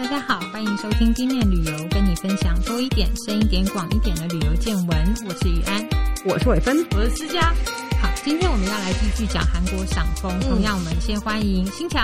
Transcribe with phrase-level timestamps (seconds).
[0.00, 5.14] 大家好，欢迎收听今面旅游，跟你分享多一点、深一点、广一点的旅游见闻。
[5.28, 5.86] 我是雨安，
[6.24, 7.52] 我是伟芬，我是思佳。
[8.00, 10.32] 好，今天我们要来继续讲韩国赏枫。
[10.40, 12.00] 嗯、同样，我们先欢迎新桥，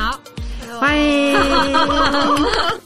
[0.78, 1.34] 欢迎。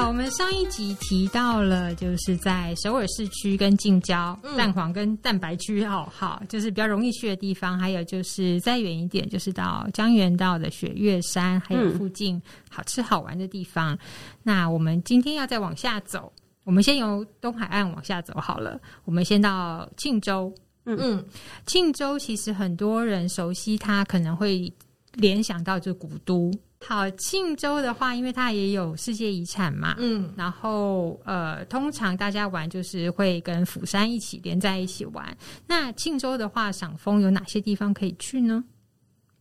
[0.00, 7.78] 好，我们上一集提到了，就是在首尔市区跟近郊、嗯、蛋黄跟蛋白区哦，好，就是比较容易去的地方。
[7.78, 12.40] 还有就是再远一点，就是到江原道的雪月山，还有附近
[12.70, 13.92] 好吃好玩的地方。
[13.92, 13.98] 嗯、
[14.42, 16.32] 那我们今天要再往下走，
[16.64, 18.80] 我们先由东海岸往下走好了。
[19.04, 20.50] 我们先到庆州，
[20.86, 21.24] 嗯嗯，
[21.66, 24.72] 庆州其实很多人熟悉，它可能会
[25.12, 26.50] 联想到就是古都。
[26.86, 35.36] 好，庆州的话，因为它也有世界遗产嘛，嗯，然后呃，通常大家玩就是会跟釜山一起连在一起玩。
[35.66, 38.64] 那庆州的话，赏枫有哪些地方可以去呢？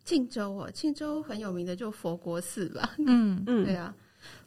[0.03, 3.95] 庆州哦，庆州很有名的就佛国寺吧，嗯嗯，对啊，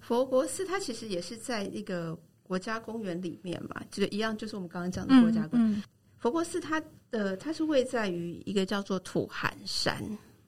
[0.01, 5.71] 佛国寺它其实也是在一个国家公园里面嘛，就一样，就是我们刚刚讲的国家公园。
[5.71, 5.83] 嗯嗯、
[6.19, 9.97] 佛国寺它的它是位在于一个叫做土寒山。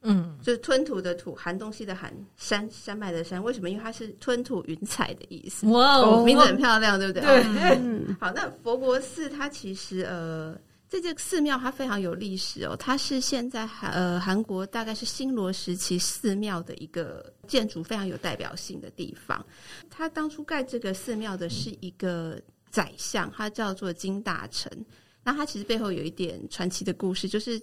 [0.04, 3.70] 嗯，就是吞吐的吐，寒东西的寒，山山脉的山，为什么？
[3.70, 5.66] 因为它是吞吐云彩的意思。
[5.68, 7.22] 哇哦，名字很漂亮，对不对？
[7.22, 7.78] 对。
[7.78, 10.54] 嗯、好，那佛国寺它其实呃，
[10.90, 19.44] 这个寺庙它非常有历史哦，它是现在韩呃韩国大概是新罗时期寺庙的一个建筑非常有代表性的地方。
[19.88, 22.38] 它当初盖这个寺庙的是一个
[22.70, 24.70] 宰相，他叫做金大成。
[25.24, 27.60] 那他其实背后有一点传奇的故事，就是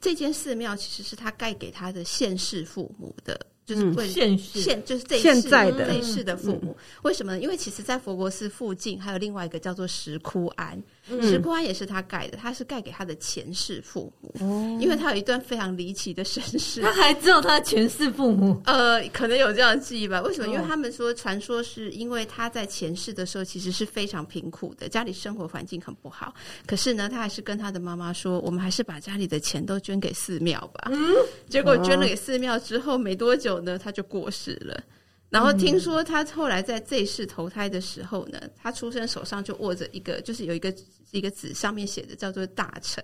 [0.00, 3.38] 这间寺庙其实是他盖给他的现世父母的。
[3.64, 7.40] 就是为现现就是这一世的这一世的父母，为什么呢？
[7.40, 10.80] 因为其实，在佛国寺附近还有另外一个叫做石窟庵，
[11.22, 14.34] 石窟庵也是他盖的，他是盖给他的前世父母。
[14.40, 18.60] 哦，因为他有一段非常离奇的身世，他还知道他前世父母。
[18.64, 20.22] 呃，可能有这样的记忆吧？
[20.22, 20.48] 为什么？
[20.48, 26.32] 因为他们说，传说是因为他在前世的时候其实是非常贫苦的，家里生活环境很不好。
[26.66, 31.14] 可是呢，他还是跟他的妈妈说：“我们还是把家里的钱都捐给寺庙吧。”嗯，
[31.48, 33.56] 结果捐了给寺庙之后，没多久。
[33.56, 34.78] 呢，他就过世了。
[35.30, 40.72] 然后听说他后来在这一世投胎的时候呢，他出生手上就握着一个，就是有一个
[41.10, 43.02] 一个纸，上面写的叫做大臣”，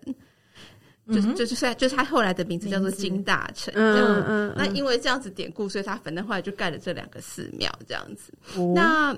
[1.09, 3.73] 就是就就是就是他后来的名字叫做金大成。
[3.77, 8.33] 嗯嗯，嗯那因为这样子典故，所以他反正后来就盖了这两个寺庙，这样子。
[8.57, 9.17] 哦、那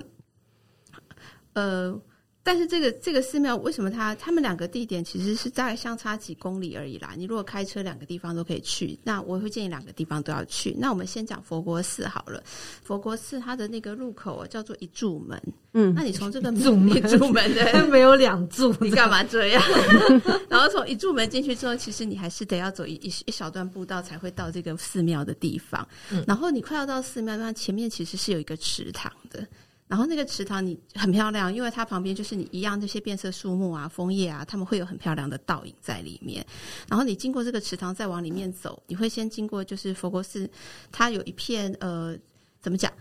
[1.53, 2.01] 呃。
[2.47, 7.15] 但是这个这个寺庙为什么它他们两个地点其实是大概相差几公里而已啦？
[7.17, 10.75] 你如果开车两个地方都可以去，那我会建议两个地方都要去。
[10.77, 12.43] 那我们先讲佛国寺好了。
[12.83, 15.41] 佛国寺它的那个入口啊叫做一柱门，
[15.73, 19.63] 嗯，那你从这个一柱门，一柱门的， 没有两柱，你干嘛这样？
[20.47, 25.87] 然后从一柱门进去之后，其实你还是得要走一一一小段步道才会到这个寺庙的地方。
[26.11, 29.43] 嗯，然后你快要到寺庙，那前面其实是有一个池塘的。
[29.87, 36.45] 然后那个池塘你很漂亮，因为它旁边就是你一样这些变色树木啊、枫叶啊，它们会有很漂亮的倒影在里面。
[36.89, 40.49] 然后你经过这个池塘再往里面走，你会先经过就是佛国寺，
[40.91, 42.17] 它有一片呃
[42.59, 42.91] 怎么讲，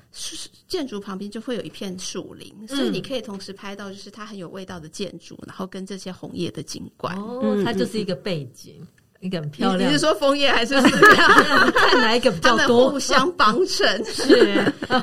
[0.68, 8.86] 建筑旁边就会有一片树林，所以你可以同时拍到就是它很有味道的建筑，然后跟这些红叶的景观，哦，它就是一个背景。
[9.24, 11.70] 一个很漂亮，你是说枫叶还是 什么？
[11.72, 12.90] 看哪一个比较 多？
[12.90, 14.26] 互相帮衬 是，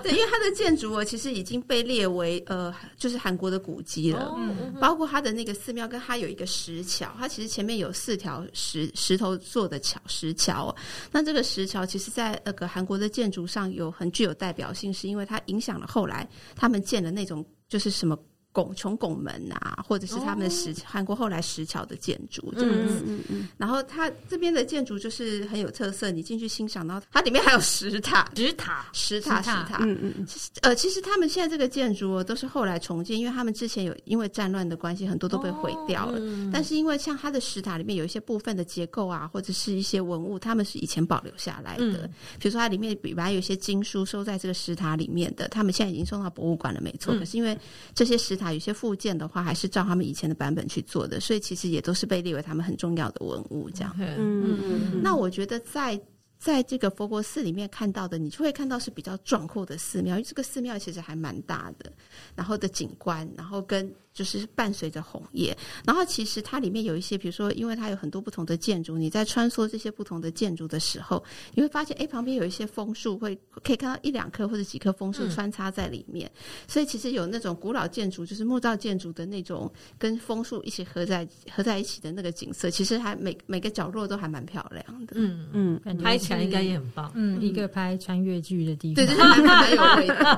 [0.04, 4.32] 对，因为它的建筑啊，其实已经被列为呃，就是韩国的古迹了。
[4.38, 10.74] 嗯，包括它的那个寺庙，跟它有一个石桥，它其实前面有四条石石头做的桥，石桥。
[11.12, 18.16] 那这个石桥，其实在那个韩国的建筑上有很具有代表性，是因为它影响了后来他们建的那种，就是什么。
[18.52, 30.28] 拱琼拱门啊，或者是他们石韩国后来石桥的建筑这样子，嗯嗯嗯、然后它这边的建筑就是很有特色，你进去欣赏到它里面还有石塔，石塔， 石塔，石塔，嗯嗯嗯。
[30.62, 36.18] 呃，其实他们现在这个建筑都是后来重建，因为他们之前有因为战乱的关系，很多都被毁掉了。
[36.18, 42.06] 哦嗯、但是因为像它的石塔里面有一些部分的结构啊，或者是一些文物，他们是以前保留下来的。
[42.06, 47.16] 嗯、比如说它里面本来有一些经书收在这个石塔里面的，他们现在已经送到博物馆了，没错。
[47.16, 47.58] 嗯、可是因为
[47.96, 53.70] 这些石塔有些附件的话，还是照他们以前的版本去做的，所以其实也都是被列为他们很重要的文物。
[53.70, 54.60] 这样，嗯嗯
[54.94, 55.02] 嗯。
[55.04, 56.02] 那我觉得在
[56.40, 61.94] 在这个佛国寺里面看到的，你就会看到是比较壮阔的寺庙，因为这个寺庙其实还蛮大的，
[62.36, 63.94] 然后的景观，然后跟。
[64.14, 71.24] 就是伴随着红叶，然后其实它里面有一些，比如说，因为它有很多不同的建筑，你在穿梭这些不同的建筑的时候，
[71.54, 85.14] 你会发现，哎，旁边有一些枫树，会可以看到一两棵或者几棵枫树穿插在里面，嗯、所以其实有那种古老建筑，就是木造建筑的那种跟枫树一起合在合在一起的那个景色，其实还每每个角落都还蛮漂亮的。
[85.16, 87.12] 嗯嗯，嗯拍起来应该也很棒。
[87.16, 90.38] 嗯，一个拍穿越剧的地方，对，就是蛮有味道。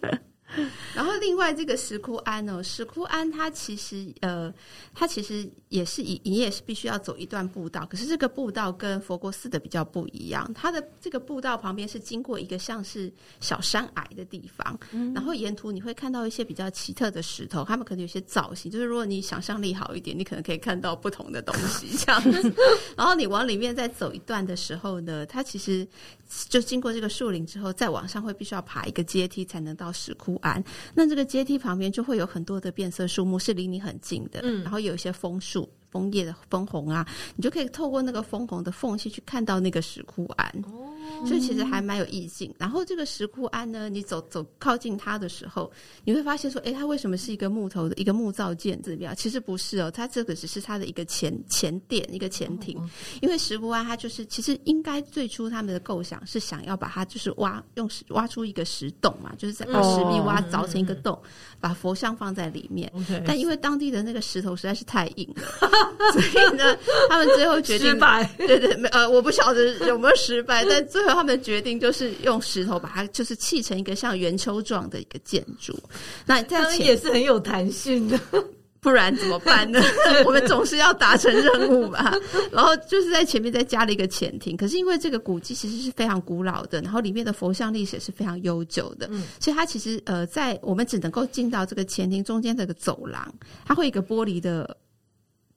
[1.34, 4.54] 另外这个石窟庵哦，石窟庵它其实呃，
[4.94, 22.54] 它其实也是以你也是必须要走一段步道，可是这个步道跟佛国寺的比较不一样，它的这个步道旁边是经过一个像是小山崖的地方，嗯、然后沿途你会看到一些比较奇特的石头，他们可能有些造型，就是如果你想象力好一点，你可能可以看到不同的东西 这样子。
[22.96, 25.84] 然后你往里面再走一段的时候呢，它其实
[26.48, 30.62] 就经过这个树林之后，再往上会必须要爬一个阶梯才能到石窟庵。
[30.94, 35.68] 那这个阶梯旁边就会有很多的变色树木，是离你很近的，嗯，然后有一些枫树。
[35.90, 37.04] 枫叶的枫红啊，
[37.36, 40.93] 你就可以透过那个枫红的缝隙去看到那个石窟庵，哦、
[41.26, 42.54] 所以其实还蛮有意境。
[42.58, 45.70] 然后这个石窟庵呢，你走走靠近它的时候，
[46.04, 48.90] 你会发现说，哎，它为什么是一个木头的一个木造建筑？
[49.16, 52.78] 其实不是哦，它这个只是它的一个前前殿，一个前庭。
[52.78, 52.88] 哦、
[53.20, 61.30] 因为石窟庵它就是其实应该最初他们的构想是想要把它就是挖用石挖出一个石洞嘛，就是在把石壁挖凿成一个洞，嗯、
[61.60, 62.90] 把佛像放在里面。
[62.94, 65.42] 嗯、但因为当地的那个石头实在是太硬了。
[66.12, 66.76] 所以呢，
[67.08, 68.24] 他们最后决定失败。
[68.36, 75.76] 对对，没呃，我不晓得有没有失败， 但最后他们决定就是用石头把它就是砌成一个像圆丘状的一个建筑。
[76.24, 78.16] 那这样也是很有弹性的，
[78.80, 79.82] 不然怎么办呢？
[80.24, 82.14] 我们总是要达成任务吧。
[82.52, 94.76] 然后就是在前面再加了一个前庭，可是因为这个古迹其实是非常古老的，然后里面的佛像历史也是非常悠久的，嗯，所以它其实呃，在我们只能够进到这个前庭中间这个走廊，它会有一个玻璃的。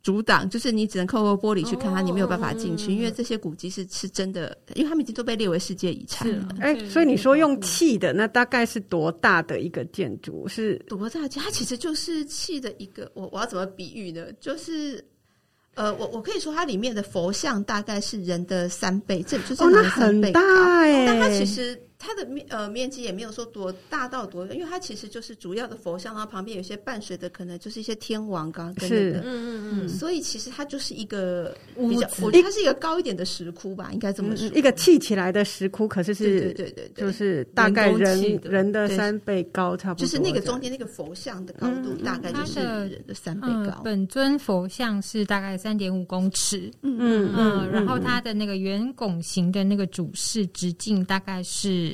[0.08, 6.48] 阻挡就是你只能透过玻璃去看它，你没有办法进去，因为这些古迹是是真的，因为他们已经都被列为世界遗产了。
[6.62, 10.48] 哎，所以你说用砌的，那大概是多大的一个建筑？
[10.48, 11.28] 是多大？
[11.28, 14.28] 它其实就是砌的一个，我我要怎么比喻呢？
[14.40, 15.04] 就是
[15.76, 20.42] 呃，我我可以说它里面的佛像大概是人的三倍，这就是人的三倍高，
[21.06, 21.78] 但它其实。
[22.00, 43.82] 它的面呃面积也没有说多大到多，因为它其实就是主要的佛像，然后旁边有些伴随的可能就是一些天王刚跟那个，嗯嗯嗯，所以其实它就是一个比较，我觉得它是一个高一点的石窟吧，应该这么说，一个砌起来的石窟，可是是，对对对对，就是大概人人的三倍高，差不多，就是那个中间那个佛像的高度大概就是人的三倍高。
[43.84, 51.87] 本尊佛像是大概三点五公尺，嗯嗯嗯，然后它的那个圆拱形的那个主室直径大概是。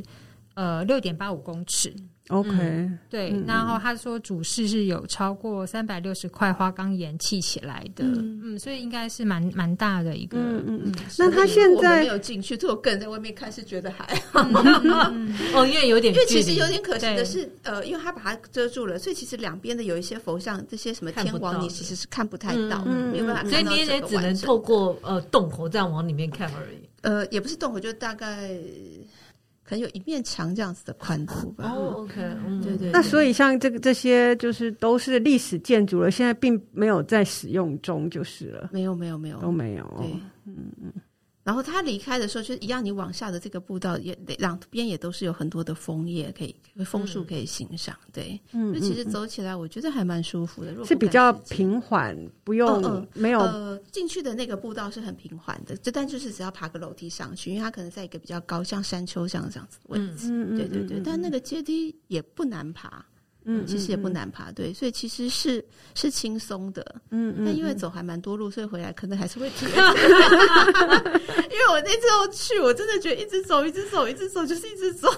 [0.55, 1.93] 呃，六点八五公尺。
[2.29, 3.31] OK，、嗯、对。
[3.31, 10.37] 嗯、然后他说主室是有超过三百六十块花岗岩砌起来的，嗯，嗯，所以应该是蛮蛮大的一个。
[10.37, 10.93] 嗯嗯嗯。
[11.19, 14.39] 那他现在没有进去，就我个人在外面看是觉得还好。
[15.53, 23.49] 哦，因为有点，因为其实有点可惜的是，呃，因为他把它遮住了，所以其实两边的有一些佛像，这些什么天王，你其实是看不太到，嗯、没有办法。
[23.49, 26.87] 所以你也只能透过呃洞口这样往里面看而已。
[27.01, 28.49] 呃，也不是洞口，就大概。
[29.73, 31.67] 可能有一面墙这样子的宽度吧。
[31.67, 32.13] 哦，OK，
[32.45, 32.91] 嗯，对，对对。
[32.91, 38.69] 那所以像这个这些，就是都是历史建筑了，现在并没有在使用中，就是了。
[38.71, 39.83] 没有，没有，没有，都没有。
[39.97, 40.07] 对，
[40.45, 40.93] 嗯嗯。
[41.43, 46.55] 然后他离开的时候，就一样，你往下的这个步道也两边也都是有很多的枫叶可以
[46.85, 47.95] 枫树可以欣赏。
[48.13, 60.29] 对，嗯，就其实走起来我觉得还蛮舒服的，是比较平缓，不用没有呃进去的那个步道是很平缓的，就但就是只要爬个楼梯上去，因为它可能在一个比较高，像山丘像这样子的位置。
[60.55, 63.05] 对对对，但那个阶梯也不难爬。
[63.45, 65.63] 嗯，其实也不难爬，对，所以其实是
[65.95, 67.45] 是轻松的，嗯嗯。
[67.45, 69.75] 但因为走还蛮多路，所以回来可能还是会 体验。
[71.51, 75.09] 因为我那次候去，我真的觉得一直走，一直走，一直走，就是一直走，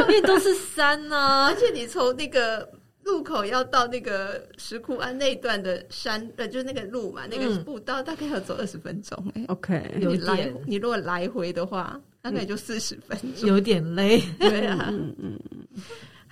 [0.00, 1.46] 因为都是山呐、啊。
[1.46, 2.68] 而且你从那个
[3.02, 9.32] 路口要到那个石窟庵那一段的山，呃，就是那个路嘛，那个步道大概要走二十分钟。
[9.34, 14.22] 哎，OK，有来，你如果来回的话，大概就四十分钟，有点累。
[14.38, 15.38] 对啊，嗯嗯。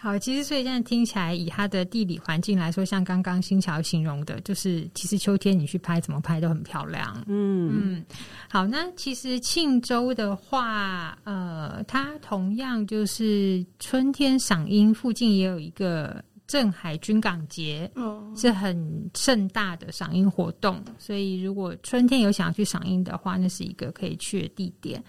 [0.01, 7.21] 好，其实所以现在听起来，以它的地理环境来说，像刚刚新桥形容的，就是其实秋天你去拍，怎么拍都很漂亮。
[7.27, 8.05] 嗯嗯。
[8.49, 20.81] 好，那其实庆州的话，呃，它同样就是春天赏樱，附近也有一个镇海军港节，哦，是很盛大的赏樱活动。
[20.97, 25.03] 所以如果春天有想要去赏樱的话，那是一个可以去的地点。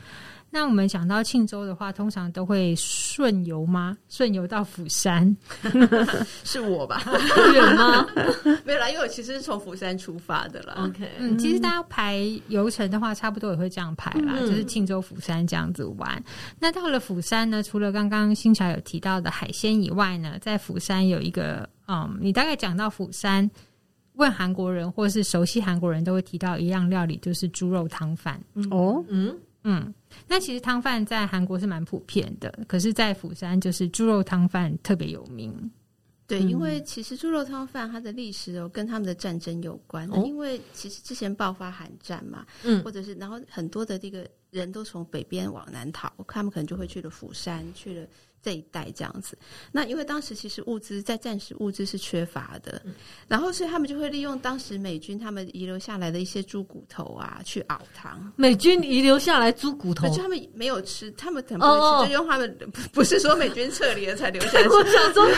[0.51, 3.97] 那我们讲到庆州的话，通常都会顺游吗？
[4.07, 5.35] 顺游到釜山，
[6.43, 7.03] 是我吧？
[7.53, 8.05] 远吗？
[8.65, 10.73] 没有啦，因为我其实是从釜山出发的啦。
[10.79, 16.23] OK，嗯，其实大家排游程的话，差不多也会这样排啦，嗯、就是庆州、釜山这样子玩。
[16.59, 23.49] 那到了釜山呢，除了刚刚新桥有提到的海鲜以外呢，在釜山有一个，嗯，你大概讲到釜山，
[24.13, 28.41] 问韩国人或是熟悉韩国人都会提到一样料理，就是猪肉汤饭。
[28.71, 29.37] 哦，嗯
[29.69, 29.93] 嗯。
[30.27, 35.71] 那其实汤饭在韩国是蛮普遍的，可是，在釜山就是猪肉汤饭特别有名。
[36.25, 40.07] 对，因为其实猪肉汤饭它的历史哦，跟他们的战争有关。
[40.11, 48.07] 哦、因为其实之前爆发韩战嘛，嗯，或者是然后很多的这个人都从北边往南逃，他们可能就会去了釜山，去了。
[48.41, 49.37] 这一代这样子，
[49.71, 52.93] 那因为当时其实物资在战时物资是缺乏的，嗯、
[53.27, 58.31] 然后所以他们就会利用当时美军他们遗留下来的一些猪骨头啊去熬汤。
[58.35, 62.57] 美军遗留下来猪骨头，就他们没有吃，他们可能不会吃，就用他们
[62.93, 64.67] 不是说美军撤离了才留下来。
[64.69, 65.29] 我想说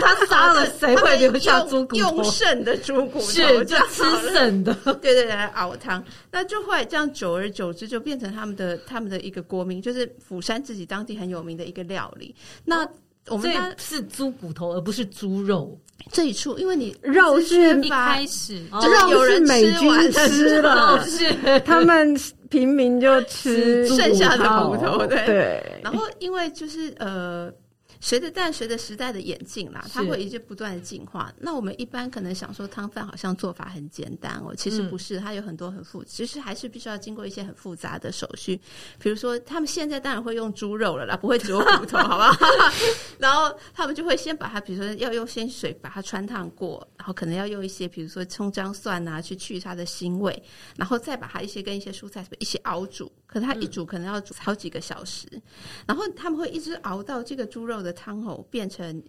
[0.00, 1.96] 他杀了谁会留下猪骨头？
[1.98, 4.72] 用剩的猪骨头是就吃剩的，
[5.02, 6.02] 对对对，来熬汤。
[6.30, 12.34] 那就后来这样久而久之就变成他们的他们的一个国民，就是釜山自己当地很有名的一个料理。
[12.64, 12.88] 那
[13.28, 15.78] 我们家是猪骨头，而不是猪肉。
[16.12, 22.16] 这一处，因为你肉是一开始就是有人美军吃了，是他们
[22.48, 25.80] 平民就吃剩下的骨头，对对。
[25.82, 27.52] 然后因为就是呃。
[28.00, 31.32] 随着但随着时代的演进啦，它会一直不断的进化。
[31.38, 38.60] 那我们一般可能想说汤饭好像做法很简单哦，其实不是，它有很多很复，其实还是必须要经过一些很复杂的手续。
[38.98, 42.36] 比如说，他们现在当然会用猪肉了啦，不会只有骨头，好不好？
[43.18, 50.42] 然后他们就会先把它，比如说要用鲜水把它穿烫过，然后可能要用一些比如说葱姜蒜啊去去它的腥味，
[50.76, 53.10] 然后再把它一些跟一些蔬菜一起熬煮。
[53.26, 55.42] 可它一煮可能要煮好几个小时，嗯、
[55.88, 59.02] 然后他们会一直熬到这个猪肉的汤吼变成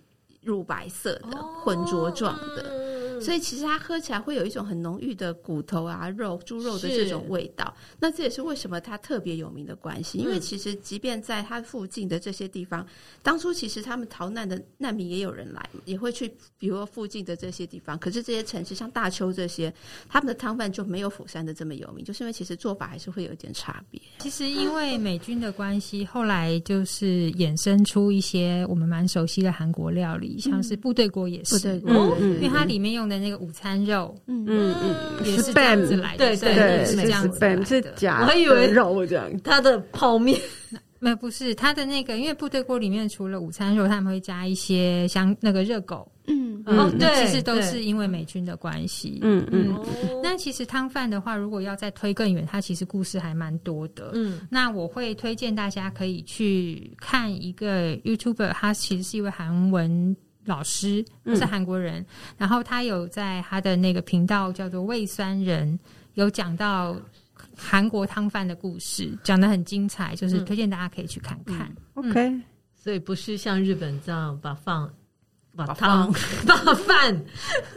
[0.48, 2.88] 乳白色的、浑浊状的。
[3.20, 7.74] 所以其实它喝起来会有一种很浓郁的骨头啊、肉、猪肉的这种味道。
[8.00, 10.20] 那这也是为什么它特别有名的关系。
[10.20, 12.86] 因为其实即便在它附近的这些地方，
[13.24, 17.98] 当初其实他们逃难的难民也有人来，也会去，比如说附近的这些地方。
[17.98, 19.74] 可是这些城市像大邱这些，
[20.08, 24.00] 他们的汤饭就没有釜山的这么有名，就是因为其实做法还是会有一点差别。
[24.20, 34.46] 其实因为美军的关系，后来就是衍生出一些我们蛮熟悉的韩国料理，像是部队锅也是，对，嗯，因为它里面用的那个午餐肉，嗯。
[34.50, 40.40] 嗯嗯，也是这样子来的，对对对，是这样子是假，我还以为肉这样，它的泡面，
[41.00, 49.46] 没不是它的那个，因为部队锅里面除了午餐肉，他们会加一些香那个热狗，嗯哦对，其实都是因为美军的关系，嗯。
[49.52, 49.76] 嗯。
[50.24, 54.42] 那其实汤饭的话，如果要再推更远，它其实故事还蛮多的，嗯。
[54.50, 60.16] 那我会推荐大家可以去看一个 YouTuber，他其实是一位韩文。
[60.48, 62.06] 老师是韩国人，嗯、
[62.38, 65.78] 然后他有在他的那个频道叫做“胃酸人”，
[66.16, 66.96] 有讲到
[67.56, 71.72] 韩国汤饭的故事，讲的很精彩，就是推荐大家可以去看看。
[71.96, 72.42] 嗯、OK，
[72.76, 74.90] 所以不是像日本这样把饭
[75.56, 76.12] 把汤
[76.48, 77.26] 把饭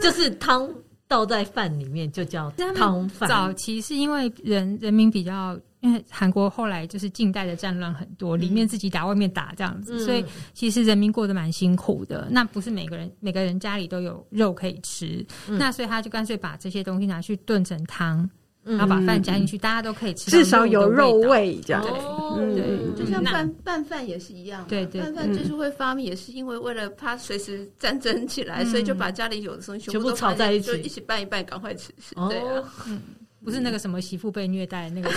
[0.00, 0.72] 就是汤
[1.06, 3.28] 倒在饭里面就叫汤饭。
[3.28, 5.58] 早期是因为人人民比较。
[5.80, 12.28] 因为韩国后来就是近代的战乱很多，里面自己打，外面打这样子，嗯、所以其实人民过得蛮辛苦的。
[12.30, 18.28] 那不是每个人每个人家里都有肉可以吃，嗯、那所以他就干脆把这些东西拿去炖成汤，
[18.64, 21.82] 嗯、然后把饭加进去，大家都可以吃，至少有肉味这样。
[21.82, 31.90] 对，对，就像拌拌饭也是一样，对对，拌饭就是会发明，也是因为为了怕随时战争起来，嗯、所以就把家里有的东西全部炒在一起，就一起拌一拌，赶快吃。
[32.28, 33.00] 对啊，嗯。
[33.44, 35.10] 不是那个什么媳妇被虐待那个。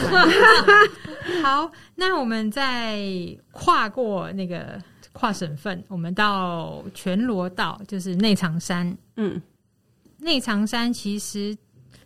[1.41, 2.99] 好，那我们再
[3.51, 8.95] 跨过那个跨省份，我们到全罗道，就是内藏山。
[9.17, 9.41] 嗯，
[10.19, 11.55] 内藏山其实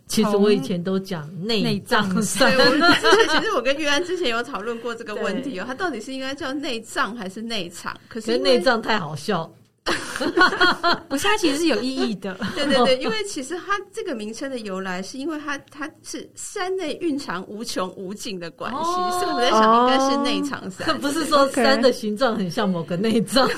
[0.06, 2.50] 其实我以前都讲内藏山。
[2.50, 7.96] 之前 其实我跟玉安之前有讨论过这个问题哦，它到底是应该叫内藏还是内藏？
[8.08, 9.48] 可是内藏太好笑。
[11.08, 12.36] 不是，它其实是有意义的。
[12.54, 20.88] 对对对，因为其实它这个名称的由来，是因为它它是山内蕴藏无穷无尽的关系，哦、所以我们在想应该是内藏山。
[20.94, 23.54] 哦、 不是说山的形状很像某个内脏，内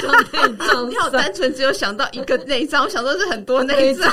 [0.00, 0.90] 脏内脏。
[0.90, 4.12] 你好单纯，只有想到一个内脏，我想说是很多内脏。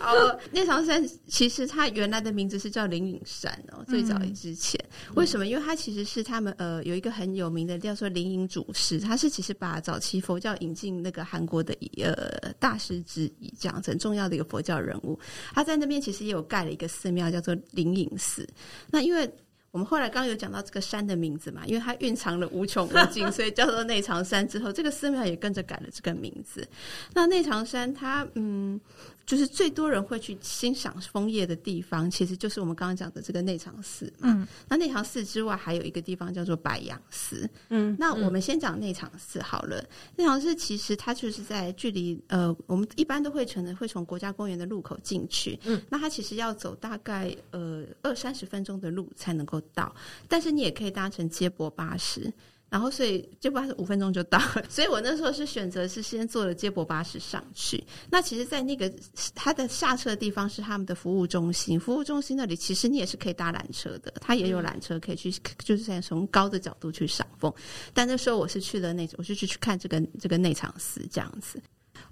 [0.00, 4.78] 哦， 内藏山其实它原来的名字是叫灵隐山哦，最早之前，
[5.08, 5.46] 嗯、为什么？
[5.46, 15.18] 因为它其实是他们呃有一个很有名的叫做灵隐祖师，他是其实把早期佛教引进那个韩国的呃大师之一，这样子很重要的一个佛教人物。
[15.52, 18.46] 他在那边其实也有盖了一个寺庙，叫做灵隐寺。
[18.90, 19.28] 那因为
[19.76, 24.48] 我们后来刚刚有讲到这个山的名字嘛，因为它蕴藏了无穷无尽， 所以叫做内藏山。
[24.48, 26.66] 之后，这个寺庙也跟着改了这个名字。
[27.12, 28.80] 那内藏山它嗯。
[29.26, 34.30] 就是最多人会去欣赏枫叶的地方，其实就是我们刚刚讲的这个内藏寺嘛。
[34.30, 37.50] 嗯，那内藏寺之外，还有一个地方叫做白杨寺。
[37.70, 39.84] 嗯，那我们先讲内藏寺好了。
[40.14, 45.58] 内藏寺其实它就是在距离呃，我们一般都会可能会从国家公园的入口进去。
[45.64, 49.94] 嗯，那它其实要走大概呃二三十分钟的路才能够到，
[50.28, 52.32] 但是你也可以搭乘接驳巴士。
[52.68, 57.82] 然后所以接驳巴士五分钟就到了， 所以我那时候是选择是先坐了接驳巴士上去。
[58.10, 58.92] 那其实，在那个
[59.36, 65.30] 它的下车的地方是他们的服务中心，服务中心那里其实你也是可以搭缆车的，它也有缆车可以去，
[65.64, 67.54] 就是在从高的角度去赏枫。
[67.94, 71.62] 但那时候我是去了那，我就去去看这个这个内场寺这样子。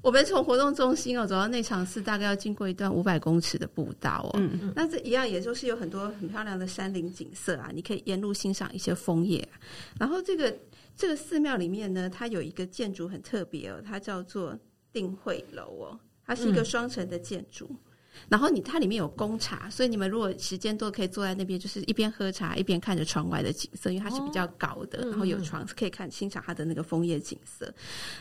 [0.03, 4.38] 我们从活动中心哦走到内场寺，大概要经过一段五百公尺的步道哦。
[4.38, 4.73] 嗯嗯。
[4.76, 9.61] 那这一样，也就是有很多很漂亮的山林景色啊，你可以沿路欣赏一些枫叶啊。
[9.99, 10.55] 然后这个
[10.97, 14.59] 这个寺庙里面呢，它有一个建筑很特别哦，它叫做
[14.93, 17.67] 定慧楼哦，它是一个双层的建筑。
[17.71, 17.79] 嗯
[18.28, 27.73] 然后你它里面有供茶，所以你们如果时间多可以坐在那边，就是一边喝茶一边看着窗外的景色，因为它是比较高的，然后有窗可以看欣赏它的那个枫叶景色。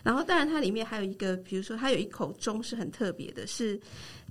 [0.03, 3.79] 然后当然它里面还有一个，比如说它有一口钟是很特别的，是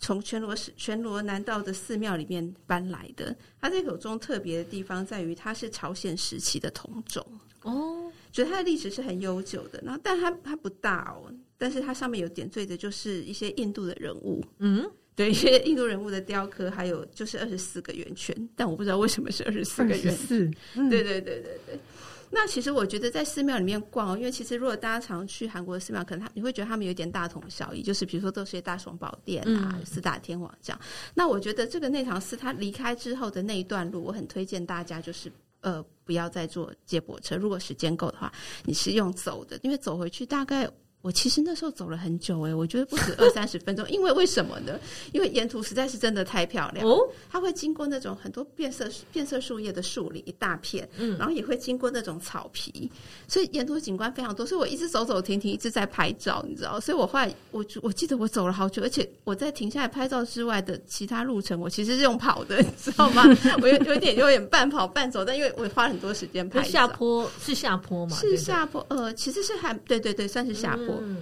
[0.00, 3.35] 从全罗全罗南道的寺庙里面搬来的。
[3.61, 7.25] 它这口钟特别的地方在于它是朝鲜时期的铜钟
[7.62, 9.81] 哦，觉得它的历史是很悠久的。
[9.85, 14.90] 然后但它它不大哦，但是它上面有点缀的就是一些印度的人物，嗯。
[15.14, 20.50] 对一些印度人物的雕刻，还有就是二十四个圆圈，但我不知道为什么是二十四个圆四。
[20.75, 21.78] 嗯、对对对对对。
[22.35, 30.81] 那其实我觉得在寺庙里面逛，因为其实如果大家常去韩国的寺庙，可能他你会觉得他们有点大同小异，就是比如说都是些大雄宝殿啊、嗯、四大天王这样。
[31.12, 38.33] 那我觉得这个内堂寺它离开之后的那一段路，我很推荐大家就是呃不要再坐接驳车，如果时间够的话，
[38.64, 40.66] 你是用走的，因为走回去大概。
[41.03, 44.79] 我其实那时候走了很久诶、欸，我觉得不止二三十分钟，因为为什么呢？
[45.13, 46.99] 因为沿途实在是真的太漂亮哦。
[47.29, 52.89] 它会经过那种很多变色变色树叶的树林一大片，嗯，然后也会经过那种草皮，
[53.27, 54.47] 所以沿途景观非常多。
[54.47, 56.79] 所以我一直走走停停，一直在拍照，你知道？
[56.79, 63.25] 所以我后来我我记得我走了好久，而且我在停下来拍照之外的其他路程，我其实是用跑的，你知道吗？
[63.61, 66.63] 我有有点有点半跑半走，但因为我花了很多时间拍。
[66.63, 68.17] 下坡是下坡吗？
[68.17, 70.91] 是下坡，呃，其实是还对对对，算是下坡。
[71.00, 71.16] 嗯，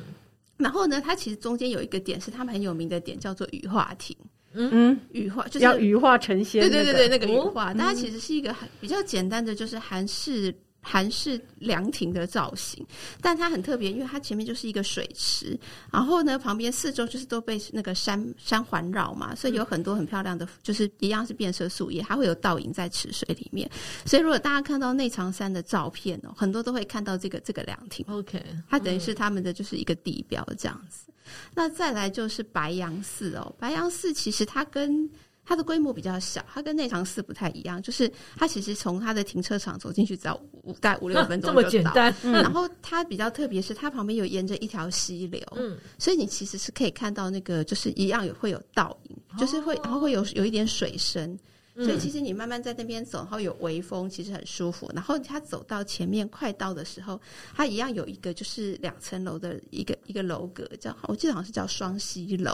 [0.56, 4.16] 然后呢，它其实中间有一个点是他们很有名的点，叫做羽化亭。
[4.52, 10.54] 嗯，羽化就是要羽化成仙，对对对对，那个羽化，但它其实是一个很比较简单的，就是韩式。
[10.80, 12.84] 韩式凉亭的造型，
[13.20, 15.58] 但它很特别，因为它前面就是一个水池，
[15.92, 23.70] 然后呢，旁边四周就是都被那个山山环绕嘛，所以有很多很漂亮的，就是一样是变色树叶，它会有倒影在池水里面。
[24.06, 28.04] 所以如果大家看到内长山的照片哦，很多都会看到这个这个凉亭。
[28.08, 31.06] OK，它等于是他们的就是一个地标这样子。
[31.08, 31.22] 嗯、
[31.54, 35.08] 那再来就是白杨寺哦，白杨寺其实它跟
[35.50, 41.62] 它的规模比较小，它跟内场寺不太一样，就是它其实从它的停车场走进去只要五大概五六分钟 就到。
[41.62, 42.14] 这么简单。
[42.22, 51.36] 嗯、然后它比较特别是它旁边有沿着一条溪流，嗯，所以你其实是可以看到那个就是一样有会有倒影，就是会然后会有有一点水声。
[51.76, 54.90] 所以其实你慢慢在那边走，然后有微风，其实很舒服。
[54.94, 57.18] 然后他走到前面快到的时候，
[57.54, 62.52] 它一样有一个就是两层楼的一个一个楼阁，叫我记得好像是叫双溪楼。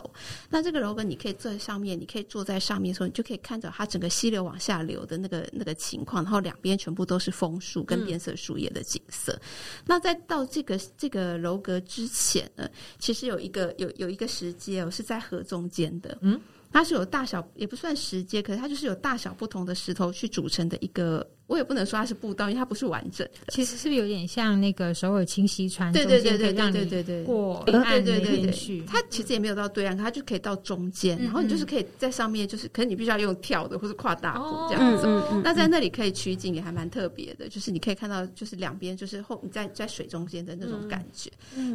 [0.50, 6.22] 那这个楼阁你可以坐在上面，你可以坐在上面的时候，你就可以看着它整个溪流往下流的那个那个情况。
[6.22, 9.32] 然后两边全部都是枫树跟变色树叶的景色。
[9.32, 9.40] 嗯、
[9.86, 16.16] 那在到这个这个楼阁之前呢，其实有一个有有一个石阶哦，是在河中间的。
[16.20, 16.40] 嗯。
[16.76, 21.26] 它是有大小，也不算石阶，可是它就是有大小不同的石头去组成的一个。
[21.46, 23.46] 我也不能说它是步道，因为它不是完整的。
[23.48, 25.90] 其实是不是有点像那个首尔清溪川？
[25.90, 28.82] 对对对对对对对对，过对对对对对。
[28.86, 35.06] 它其实也没有到对岸，它就可以到中间，然后你就是可以在上面，就是可能你必须要用跳的或是跨大步这样子。
[35.42, 41.30] 那在那里可以取景也还蛮特别的，就是你可以看到就是两边就是后你在在水中间的那种感觉。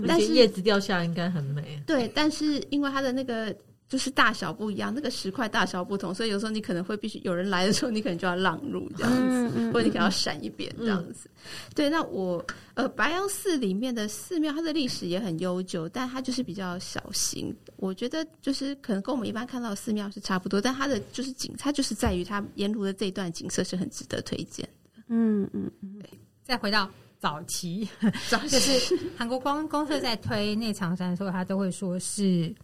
[0.08, 1.82] 但是叶子掉下来应该很美。
[1.88, 3.56] 对，但是因为它的那个。
[3.92, 11.30] 就是大小不一样，那个石块大小不同，所以有时候你可能会必须有人来的时候，你可能就要让路这样子，嗯嗯、或者你可能要闪一边这样子。
[11.34, 11.42] 嗯、
[11.76, 12.42] 对，那我
[12.74, 17.54] 呃白杨寺里面的寺庙，它的历史也很悠久，但它就是比较小型。
[17.76, 25.04] 我觉得就是可能跟我们一般看到的寺庙是差不多，但它的就是景，它就是在于它沿途的这一段景色是很值得推荐的。
[25.10, 26.00] 嗯嗯嗯。
[26.00, 26.10] 对，
[26.46, 27.86] 再回到早期，
[28.30, 32.56] 早期就是韩国观光公社在推内长山的时候，他都会说是。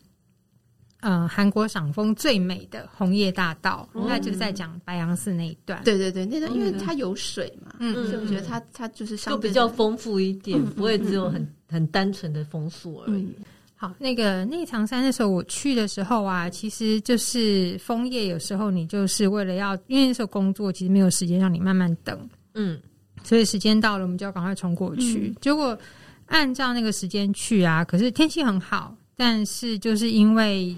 [1.10, 5.82] 嗯，韩国赏枫最美的红叶大道，嗯、那就是在讲白杨寺那一段。
[5.86, 13.22] 对对对，那段因为它有水嘛，嗯，所以我觉得它它就是就比较丰富一点，嗯、不会只有很、嗯、很单纯的枫树而已。
[13.22, 13.36] 嗯、
[13.78, 22.20] 好，那个内长山那时候我去的时候啊，其实就是枫叶，有时候你就是为了要，因为那时候工作，其实没有时间让你慢慢等，
[22.56, 22.78] 嗯，
[23.24, 25.30] 所以时间到了，我们就要赶快冲过去。
[25.30, 25.80] 嗯、结果
[26.26, 30.76] 按照那个时间去啊，可是天气很好，但是就是因为。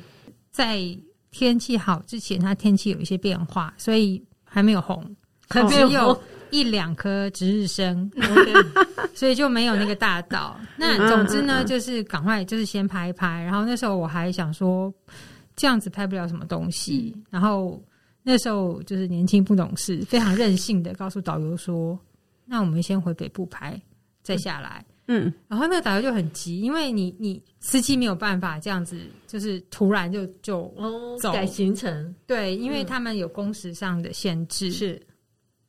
[0.60, 0.78] 在
[1.32, 5.16] 天气好之前，它天气有一些变化，所以还没有红，
[5.48, 8.12] 还没有一两颗值日生
[9.16, 10.60] 所以就没有那个大道。
[10.76, 13.42] 那总之呢，就是赶快就是先拍一拍。
[13.42, 14.94] 然后那时候我还想说，
[15.56, 17.16] 这样子拍不了什么东西。
[17.30, 17.82] 然后
[18.22, 21.98] 那时候就是年轻不懂事，非常任性的告诉导游说
[22.44, 23.82] ：“那我们先回北部拍，
[24.22, 28.96] 再下来。”嗯，然后那个导游就很急，因为你你司机没有办法这样子，
[29.26, 30.72] 就是突然就就
[31.20, 35.02] 走、哦、改行程，对，因为他们有工时上的限制，嗯、是。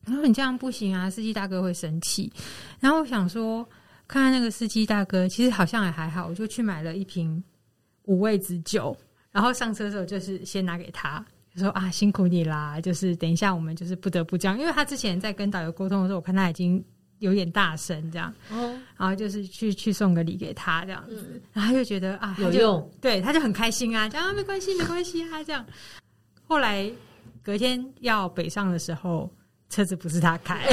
[0.04, 2.30] 然后你这样不行啊，司机大哥会生气。
[2.80, 3.64] 然后我想说，
[4.06, 7.42] 看看那个司机大哥，其实好像也还好，我就去买了一瓶
[8.02, 8.94] 五味子酒，
[9.32, 11.24] 然后上车的时候就是先拿给他，
[11.54, 16.84] 就说啊辛苦你啦，就是等一下我们就是不得不这样，因为他之前在跟导游沟通的时候，我看他已经。
[17.20, 25.64] 有点大声，这样，哦，然后就是去去送个礼给他，这样子，嗯、然后他就觉得啊，有用，对，他就很开心啊，这样啊没关系，没关系啊，这样。
[26.46, 26.90] 后来
[27.42, 29.30] 隔天要北上的时候，
[29.68, 30.66] 车子不是他开，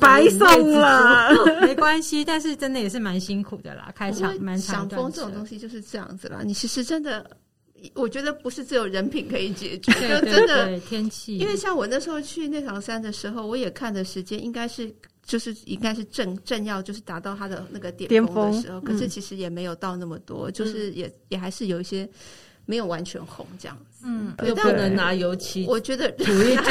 [0.00, 1.30] 白送了，
[1.62, 4.88] 没关系，但是真的也是蛮辛苦的啦，开场蛮长。
[4.88, 7.28] 赏枫这种东西就是这样子啦，你其实真的。
[7.94, 11.38] 我觉得不是只有人品可以解决，就真的天气。
[11.38, 14.92] 因为像我那时候去那场山的时候，我也看的时间应该是
[15.24, 22.08] 就是应该是正正要就是达到它的那个巅峰的时候，可是其实也没有到那么多，就是也也还是有一些
[22.66, 24.04] 没有完全红这样子。
[24.04, 26.70] 嗯，又不能拿油漆，我觉得涂一涂。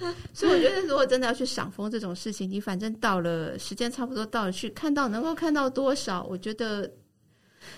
[0.32, 6.90] 所以我觉得，如果真的要去赏枫这种事情，你反正到了时间差不多到了，去看到能够看到多少，我觉得。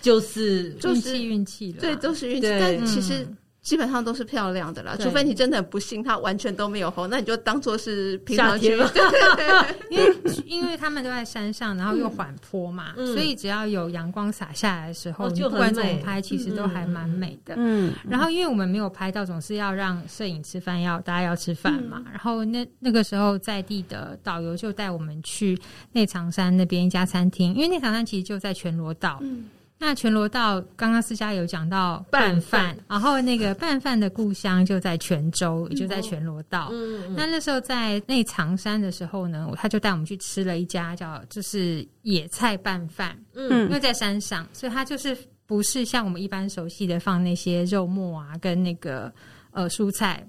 [0.01, 2.47] 就是运气运气了，对，都是运气。
[2.59, 3.27] 但其实
[3.61, 8.67] 基本上都是漂亮的啦，除非你真的很不幸，它完全都没有红，那你就当做是平常去。
[8.75, 10.15] 对对对，因为
[10.45, 17.53] 因为他们都在山上，然后又缓坡嘛，所以只要有阳光洒下来的时候，就不管怎么拍，其实都还蛮美的。
[17.55, 22.03] 嗯，然后因为我们没有拍到，总是要让摄影吃饭，要大家要吃饭嘛。
[22.11, 25.57] 然后那那个时候在地的导游就带我们去
[25.93, 29.19] 内藏山那边一家餐厅，因为内藏山其实就在全罗道。
[29.21, 29.45] 嗯。
[29.79, 36.69] 那全罗道刚刚思佳有讲到拌饭，然后那个拌饭的故乡就在泉州，也就在全罗道。
[36.71, 43.17] 嗯，那那时候在内长山的时候呢，他就带我们去吃了一家叫就是野菜拌饭。
[43.33, 49.13] 嗯，因为在山上，所以它就是不是像我们一般熟悉的放那些肉末啊跟那个
[49.51, 50.25] 呃蔬菜，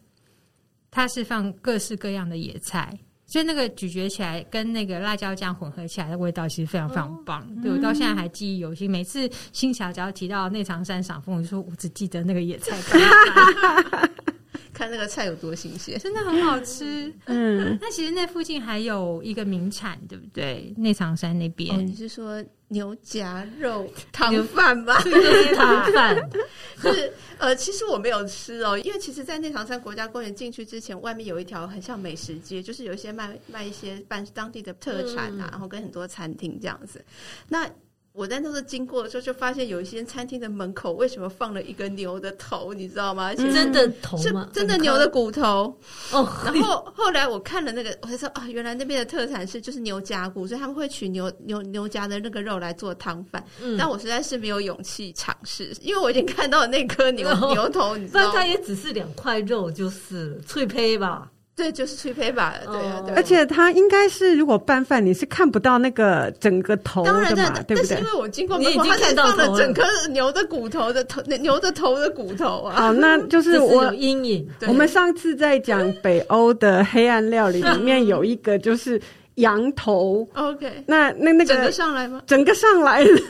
[0.91, 2.93] 它是放各式各样的野菜。
[3.35, 7.41] 所以那个咀嚼起来跟那个辣椒酱混合起来的味道，其实非常非常棒。
[7.41, 8.89] 哦、对我到现在还记忆犹新。
[8.89, 14.11] 每次新桥只要提到内藏山赏枫，我就说我只记得那个野菜拌饭，
[14.75, 17.11] 看那个菜有多新鲜，真的很好吃。
[17.27, 20.75] 嗯，那其实那附近还有一个名产，对不对？
[20.77, 24.99] 内藏山那边、哦，你是说牛夹肉汤饭吧？
[25.55, 26.31] 汤饭
[26.83, 27.13] 是。
[27.39, 37.05] 呃，其实我没有吃哦，因为其实，在内藏山国家公园进去之前，外面有一条很像美食街，就是有一些卖卖一些办当地的特产啊，嗯、然后跟很多餐厅这样子。
[37.49, 37.69] 那
[38.15, 43.27] 我在那时候经过的时候，就发现有一些餐厅的门口为什么放了一个牛的头，你知道吗？
[43.27, 44.49] 而且真的头吗？
[44.53, 45.77] 真的牛的骨头
[46.13, 46.29] 哦。
[46.45, 53.45] 然后后来我看了那个，我才说啊，原来那边的特产是就是牛夹骨，所以他们会取牛牛牛夹的那个肉来做汤饭。
[53.61, 58.31] 嗯，但我实在是没有勇气尝试，因为我已经看到了那颗牛牛头，你知道吗？
[58.33, 61.29] 但它也只是两块肉，就是脆胚吧。
[61.57, 63.15] 对，就是吹胚吧，对啊，对。
[63.15, 67.87] 而且它应该是，如果拌饭，你是看不到那个整个头的嘛，对不对？
[67.87, 72.75] 但是因为我经过门口，它才放了整颗牛的骨头的头，牛的头的骨头啊。
[72.77, 74.49] 好，那就是我阴影。
[74.67, 79.01] 我们上次在讲北欧的黑暗料理里面有一个就是
[79.37, 82.21] 羊头，OK，那那那个整个上来吗？
[82.27, 83.21] 整个上来了，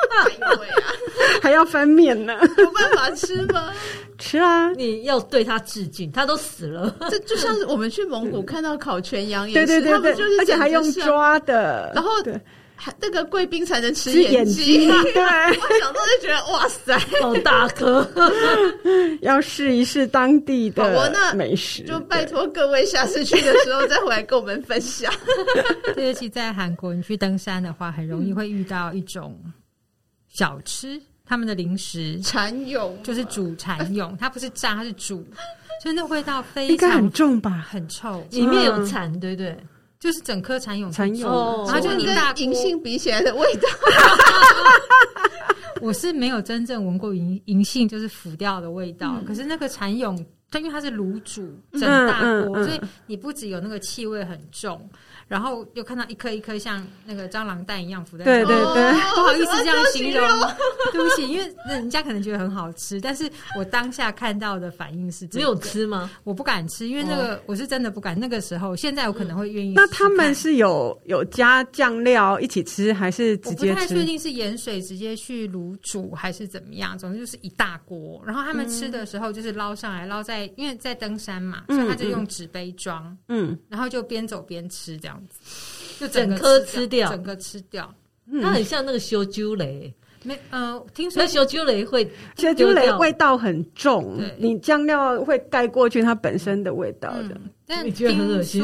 [1.42, 3.70] 还要翻面呢，有办法吃吗？
[4.18, 4.70] 吃啊！
[4.72, 6.94] 你要对他致敬，他都死了。
[7.10, 12.10] 这就像是我们去蒙古看到烤全羊，对对对对，而且还用抓的，然后
[12.78, 14.88] 还那个贵宾才能吃眼睛。
[15.14, 18.06] 对，我想到就觉得哇塞，好大颗，
[19.22, 21.82] 要试一试当地的美食。
[21.84, 25.10] 就拜托各位下次去的时候再回来跟我们分享。
[25.96, 29.40] 尤其在韩国，你去登山的话，很容易会遇到一种
[30.28, 31.00] 小吃。
[31.26, 35.26] 他们的零食蚕蛹就是煮蚕蛹， 它不是炸，它是煮，
[35.82, 39.56] 所以那味道非常很重吧，很臭，里面有蚕，对不对？
[39.98, 41.26] 就是整颗蚕蛹，蚕蛹，
[41.66, 43.68] 然后就一大银杏比起来的味道。
[45.80, 50.16] 我是没有真正闻过银银杏就是腐掉的味道，可是那个蚕蛹
[50.50, 54.88] 它因为它是卤煮整大锅，嗯嗯嗯、所以你不只有那个气味很重。
[55.28, 60.24] 然后又看到一颗一颗像那个蟑螂蛋一样浮在，对对对， 不好意思这样形容，
[60.92, 63.28] 对不起，因为人家可能觉得很好吃，但是
[63.58, 66.08] 我当下看到的反应是，没有吃吗？
[66.22, 68.16] 我不敢吃，因为那个我是真的不敢。
[68.16, 69.72] 那个时候，现在我可能会愿意。
[69.74, 73.70] 那他们是有有加酱料一起吃，还是直接吃？
[73.70, 78.22] 我不太确定是盐水直接去卤煮还是怎么样，总之就是一大锅。
[78.24, 85.38] 然后他们吃的时候就是捞上来，捞在因为在登山嘛，所以他就用纸杯装，嗯，然后就边走边吃这样子。
[85.98, 87.94] 就整颗吃掉，整个吃掉，
[88.42, 89.90] 它很像那个烧酒雷，
[90.22, 97.40] 没呃，听说烧酒雷会烧酒雷味道很重，你酱料会盖过去它本身的味道的。
[97.66, 98.62] 但你觉得很恶心，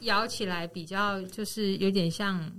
[0.00, 2.50] 咬起来比较就是有点像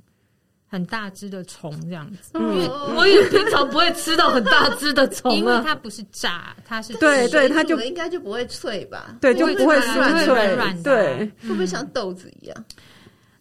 [0.73, 2.31] 很大只的虫这样子。
[2.33, 9.15] 因为我也平常不会吃到很大只的虫，因为它不是炸，它是对对，它就应该就不会脆吧？
[9.21, 12.65] 对，就不会软软软，对，会不会像豆子一样？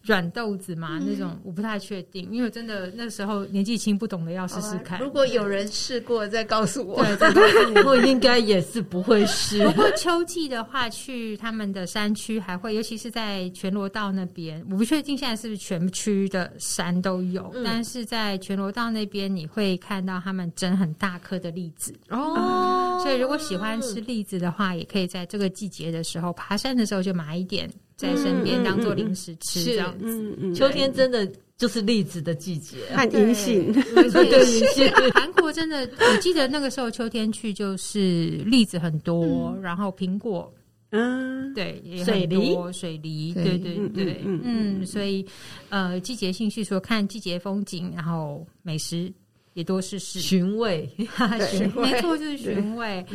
[0.03, 4.99] 软豆子嘛，嗯、那种我不太确定，因为真的那时候年纪轻，不懂得要试试看。
[4.99, 7.03] 如果有人试过，再告诉我。
[7.03, 9.63] 对，再告诉我，我应该也是不会试。
[9.65, 22.99] 不过秋季的话，去他们的山区还会，尤其是在全罗道那边，我不确定现在是不是全区的山都有，嗯、但是在全罗道那边你会看到他们整很大颗的栗子哦。
[23.01, 27.69] 所以如果喜欢吃栗子的话，也可以在这个季节的时候爬山的时候就买一点。
[27.95, 30.53] 在身边当做零食吃，这样子。
[30.55, 33.71] 秋天真的就是栗子的季节，看银杏。
[33.71, 34.91] 对， 银杏。
[35.13, 40.51] 韩国真的，我记得那个时候秋天去就是栗子很多，然后苹果，
[40.89, 45.25] 嗯，对，水梨，水梨，对对对，嗯，所以
[45.69, 49.11] 呃，季节性是说看季节风景，然后美食
[49.53, 50.89] 也多试试，寻味，
[51.51, 53.05] 寻味，没错，就是寻味。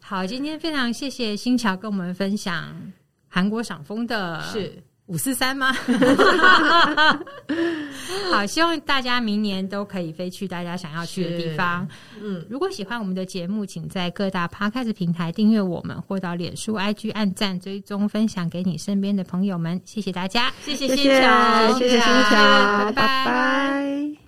[0.00, 2.74] 好，今天非常谢谢新桥跟我们分享。
[3.28, 4.72] 韩国赏枫的是
[5.06, 5.72] 五四三吗？
[8.30, 11.88] 好，希望大家明年都可以飞去大家想要去的地方。
[12.20, 19.80] 嗯，如果喜欢我们的节目，请在各大 Podcast 平台订阅我们，或到脸书、IG 按赞、追踪、分享给你身边的朋友们。
[19.84, 24.27] 谢谢大家，谢谢欣乔，谢谢欣乔，拜拜。